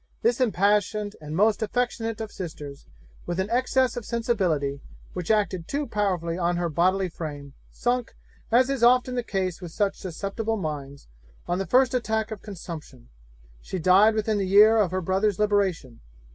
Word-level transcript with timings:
This 0.23 0.41
impassioned 0.41 1.15
and 1.21 1.35
most 1.35 1.61
affectionate 1.61 2.19
of 2.21 2.31
sisters, 2.31 2.87
with 3.27 3.39
an 3.39 3.51
excess 3.51 3.95
of 3.95 4.03
sensibility, 4.03 4.81
which 5.13 5.29
acted 5.29 5.67
too 5.67 5.85
powerfully 5.85 6.39
on 6.39 6.57
her 6.57 6.69
bodily 6.69 7.07
frame, 7.07 7.53
sunk, 7.69 8.15
as 8.51 8.67
is 8.71 8.81
often 8.81 9.13
the 9.13 9.21
case 9.21 9.61
with 9.61 9.71
such 9.71 9.99
susceptible 9.99 10.57
minds, 10.57 11.07
on 11.47 11.59
the 11.59 11.67
first 11.67 11.93
attack 11.93 12.31
of 12.31 12.41
consumption. 12.41 13.09
She 13.61 13.77
died 13.77 14.15
within 14.15 14.39
the 14.39 14.47
year 14.47 14.77
of 14.77 14.89
her 14.89 15.01
brother's 15.01 15.37
liberation. 15.37 15.99